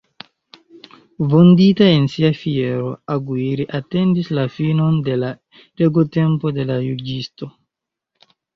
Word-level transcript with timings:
Vundita 1.33 1.85
en 1.97 2.07
sia 2.13 2.31
fiero, 2.39 2.87
Aguirre 3.17 3.67
atendis 3.81 4.33
la 4.39 4.47
finon 4.57 4.99
de 5.11 5.21
la 5.27 5.31
regotempo 5.85 6.57
de 6.59 6.69
la 6.75 6.83
juĝisto. 6.91 7.55